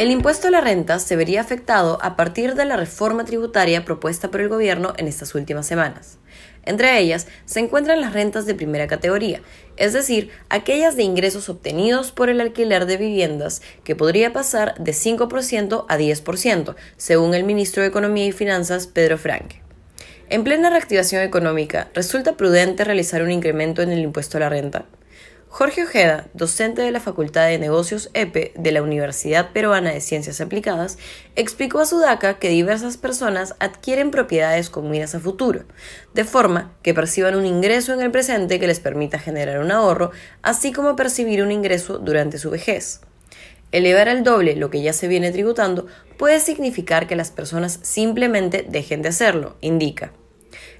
El 0.00 0.10
impuesto 0.10 0.48
a 0.48 0.50
la 0.50 0.62
renta 0.62 0.98
se 0.98 1.14
vería 1.14 1.42
afectado 1.42 1.98
a 2.00 2.16
partir 2.16 2.54
de 2.54 2.64
la 2.64 2.78
reforma 2.78 3.26
tributaria 3.26 3.84
propuesta 3.84 4.30
por 4.30 4.40
el 4.40 4.48
gobierno 4.48 4.94
en 4.96 5.06
estas 5.06 5.34
últimas 5.34 5.66
semanas. 5.66 6.16
Entre 6.64 6.98
ellas 6.98 7.26
se 7.44 7.60
encuentran 7.60 8.00
las 8.00 8.14
rentas 8.14 8.46
de 8.46 8.54
primera 8.54 8.86
categoría, 8.86 9.42
es 9.76 9.92
decir, 9.92 10.30
aquellas 10.48 10.96
de 10.96 11.02
ingresos 11.02 11.50
obtenidos 11.50 12.12
por 12.12 12.30
el 12.30 12.40
alquiler 12.40 12.86
de 12.86 12.96
viviendas, 12.96 13.60
que 13.84 13.94
podría 13.94 14.32
pasar 14.32 14.74
de 14.78 14.92
5% 14.92 15.84
a 15.86 15.98
10%, 15.98 16.76
según 16.96 17.34
el 17.34 17.44
ministro 17.44 17.82
de 17.82 17.90
Economía 17.90 18.24
y 18.24 18.32
Finanzas, 18.32 18.86
Pedro 18.86 19.18
Franque. 19.18 19.60
En 20.30 20.44
plena 20.44 20.70
reactivación 20.70 21.20
económica, 21.20 21.90
¿resulta 21.92 22.38
prudente 22.38 22.84
realizar 22.84 23.22
un 23.22 23.32
incremento 23.32 23.82
en 23.82 23.92
el 23.92 23.98
impuesto 23.98 24.38
a 24.38 24.40
la 24.40 24.48
renta? 24.48 24.86
Jorge 25.52 25.82
Ojeda, 25.82 26.28
docente 26.32 26.80
de 26.80 26.92
la 26.92 27.00
Facultad 27.00 27.48
de 27.48 27.58
Negocios 27.58 28.08
EPE 28.14 28.52
de 28.54 28.70
la 28.70 28.82
Universidad 28.82 29.50
Peruana 29.52 29.90
de 29.90 30.00
Ciencias 30.00 30.40
Aplicadas, 30.40 30.96
explicó 31.34 31.80
a 31.80 31.86
Sudaca 31.86 32.38
que 32.38 32.48
diversas 32.48 32.96
personas 32.96 33.56
adquieren 33.58 34.12
propiedades 34.12 34.70
con 34.70 34.88
miras 34.88 35.16
a 35.16 35.20
futuro, 35.20 35.64
de 36.14 36.24
forma 36.24 36.72
que 36.82 36.94
perciban 36.94 37.34
un 37.34 37.46
ingreso 37.46 37.92
en 37.92 38.00
el 38.00 38.12
presente 38.12 38.60
que 38.60 38.68
les 38.68 38.78
permita 38.78 39.18
generar 39.18 39.58
un 39.58 39.72
ahorro, 39.72 40.12
así 40.40 40.72
como 40.72 40.94
percibir 40.94 41.42
un 41.42 41.50
ingreso 41.50 41.98
durante 41.98 42.38
su 42.38 42.50
vejez. 42.50 43.00
Elevar 43.72 44.08
al 44.08 44.22
doble 44.22 44.54
lo 44.54 44.70
que 44.70 44.82
ya 44.82 44.92
se 44.92 45.08
viene 45.08 45.32
tributando 45.32 45.88
puede 46.16 46.38
significar 46.38 47.08
que 47.08 47.16
las 47.16 47.32
personas 47.32 47.80
simplemente 47.82 48.64
dejen 48.68 49.02
de 49.02 49.08
hacerlo, 49.08 49.56
indica. 49.60 50.12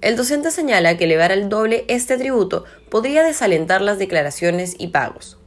El 0.00 0.16
docente 0.16 0.50
señala 0.50 0.96
que 0.96 1.04
elevar 1.04 1.32
al 1.32 1.48
doble 1.48 1.84
este 1.88 2.16
tributo 2.18 2.64
podría 2.90 3.22
desalentar 3.22 3.80
las 3.80 3.98
declaraciones 3.98 4.74
y 4.78 4.88
pagos. 4.88 5.38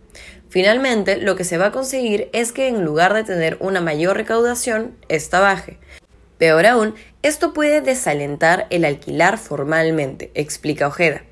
Finalmente, 0.50 1.18
lo 1.18 1.36
que 1.36 1.44
se 1.44 1.58
va 1.58 1.68
a 1.68 1.72
conseguir 1.72 2.30
es 2.34 2.52
que 2.52 2.68
en 2.68 2.84
lugar 2.84 3.14
de 3.14 3.24
tener 3.24 3.58
una 3.60 3.82
mayor 3.82 4.18
recaudación, 4.18 4.96
esta 5.10 5.40
baje. 5.40 5.78
Peor 6.38 6.66
aún, 6.66 6.96
esto 7.22 7.54
puede 7.54 7.82
desalentar 7.82 8.68
el 8.70 8.86
alquilar 8.86 9.38
formalmente, 9.38 10.32
explica 10.36 10.88
Ojeda. 10.88 11.24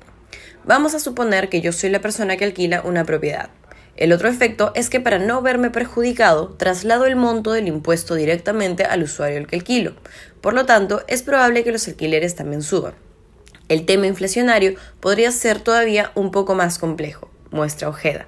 Vamos 0.64 0.94
a 0.94 1.00
suponer 1.00 1.48
que 1.48 1.60
yo 1.60 1.72
soy 1.72 1.90
la 1.90 2.00
persona 2.00 2.36
que 2.36 2.44
alquila 2.44 2.82
una 2.84 3.04
propiedad. 3.04 3.50
El 3.96 4.12
otro 4.12 4.28
efecto 4.28 4.72
es 4.74 4.90
que 4.90 5.00
para 5.00 5.18
no 5.18 5.40
verme 5.40 5.70
perjudicado, 5.70 6.48
traslado 6.58 7.06
el 7.06 7.16
monto 7.16 7.52
del 7.52 7.66
impuesto 7.66 8.14
directamente 8.14 8.84
al 8.84 9.02
usuario 9.02 9.38
al 9.38 9.46
que 9.46 9.56
alquilo. 9.56 9.94
Por 10.42 10.52
lo 10.52 10.66
tanto, 10.66 11.02
es 11.08 11.22
probable 11.22 11.64
que 11.64 11.72
los 11.72 11.88
alquileres 11.88 12.34
también 12.34 12.62
suban. 12.62 12.94
El 13.68 13.86
tema 13.86 14.06
inflacionario 14.06 14.74
podría 15.00 15.32
ser 15.32 15.60
todavía 15.60 16.12
un 16.14 16.30
poco 16.30 16.54
más 16.54 16.78
complejo, 16.78 17.30
muestra 17.50 17.88
Ojeda. 17.88 18.26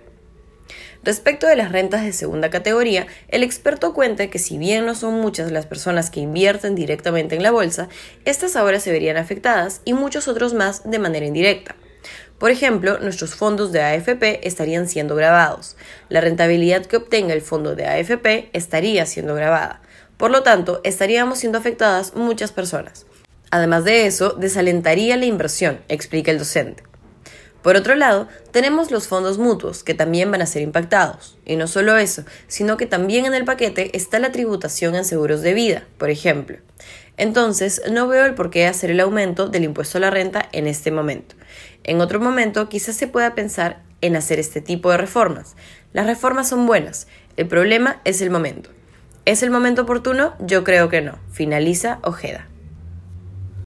Respecto 1.04 1.46
de 1.46 1.54
las 1.54 1.70
rentas 1.70 2.02
de 2.02 2.12
segunda 2.12 2.50
categoría, 2.50 3.06
el 3.28 3.42
experto 3.42 3.94
cuenta 3.94 4.28
que 4.28 4.38
si 4.38 4.58
bien 4.58 4.84
no 4.84 4.94
son 4.94 5.20
muchas 5.20 5.52
las 5.52 5.66
personas 5.66 6.10
que 6.10 6.20
invierten 6.20 6.74
directamente 6.74 7.36
en 7.36 7.42
la 7.42 7.52
bolsa, 7.52 7.88
estas 8.24 8.56
ahora 8.56 8.80
se 8.80 8.90
verían 8.90 9.16
afectadas 9.16 9.80
y 9.84 9.92
muchos 9.92 10.28
otros 10.28 10.54
más 10.54 10.90
de 10.90 10.98
manera 10.98 11.26
indirecta. 11.26 11.76
Por 12.38 12.52
ejemplo, 12.52 12.98
nuestros 13.00 13.34
fondos 13.34 13.72
de 13.72 13.82
AFP 13.82 14.46
estarían 14.46 14.88
siendo 14.88 15.16
grabados. 15.16 15.76
La 16.08 16.20
rentabilidad 16.20 16.86
que 16.86 16.96
obtenga 16.96 17.34
el 17.34 17.42
fondo 17.42 17.74
de 17.74 17.86
AFP 17.86 18.50
estaría 18.52 19.06
siendo 19.06 19.34
grabada. 19.34 19.82
Por 20.16 20.30
lo 20.30 20.42
tanto, 20.42 20.80
estaríamos 20.84 21.40
siendo 21.40 21.58
afectadas 21.58 22.14
muchas 22.14 22.52
personas. 22.52 23.06
Además 23.50 23.84
de 23.84 24.06
eso, 24.06 24.30
desalentaría 24.30 25.16
la 25.16 25.24
inversión, 25.24 25.80
explica 25.88 26.30
el 26.30 26.38
docente. 26.38 26.84
Por 27.62 27.74
otro 27.74 27.96
lado, 27.96 28.28
tenemos 28.52 28.92
los 28.92 29.08
fondos 29.08 29.38
mutuos, 29.38 29.82
que 29.82 29.94
también 29.94 30.30
van 30.30 30.42
a 30.42 30.46
ser 30.46 30.62
impactados. 30.62 31.36
Y 31.44 31.56
no 31.56 31.66
solo 31.66 31.96
eso, 31.96 32.24
sino 32.46 32.76
que 32.76 32.86
también 32.86 33.26
en 33.26 33.34
el 33.34 33.44
paquete 33.44 33.96
está 33.96 34.20
la 34.20 34.30
tributación 34.30 34.94
en 34.94 35.04
seguros 35.04 35.42
de 35.42 35.54
vida, 35.54 35.84
por 35.98 36.08
ejemplo. 36.08 36.58
Entonces, 37.16 37.82
no 37.90 38.06
veo 38.08 38.24
el 38.24 38.34
por 38.34 38.50
qué 38.50 38.66
hacer 38.66 38.90
el 38.90 39.00
aumento 39.00 39.48
del 39.48 39.64
impuesto 39.64 39.98
a 39.98 40.00
la 40.00 40.10
renta 40.10 40.48
en 40.52 40.66
este 40.66 40.90
momento. 40.90 41.34
En 41.84 42.00
otro 42.00 42.20
momento, 42.20 42.68
quizás 42.68 42.96
se 42.96 43.08
pueda 43.08 43.34
pensar 43.34 43.82
en 44.00 44.16
hacer 44.16 44.38
este 44.38 44.60
tipo 44.60 44.90
de 44.90 44.98
reformas. 44.98 45.56
Las 45.92 46.06
reformas 46.06 46.48
son 46.48 46.66
buenas, 46.66 47.08
el 47.36 47.48
problema 47.48 48.00
es 48.04 48.20
el 48.20 48.30
momento. 48.30 48.70
¿Es 49.24 49.42
el 49.42 49.50
momento 49.50 49.82
oportuno? 49.82 50.34
Yo 50.40 50.64
creo 50.64 50.88
que 50.88 51.02
no. 51.02 51.18
Finaliza 51.32 51.98
Ojeda. 52.02 52.48